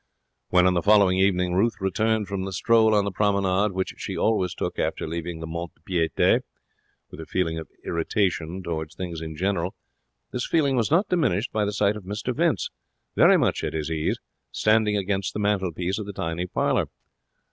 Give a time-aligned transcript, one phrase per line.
[0.49, 4.17] When, on the following evening, Ruth returned from the stroll on the Promenade which she
[4.17, 6.41] always took after leaving the mont de piete,
[7.11, 9.75] with a feeling of irritation towards things in general,
[10.31, 12.71] this feeling was not diminished by the sight of Mr Vince,
[13.15, 14.17] very much at his ease,
[14.51, 16.85] standing against the mantelpiece of the tiny parlour.